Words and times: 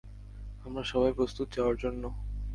আমরা 0.65 0.83
সবাই 0.83 1.13
প্রস্তুত 1.13 1.47
যাওয়ার 1.55 1.75
জন্য। 1.75 2.03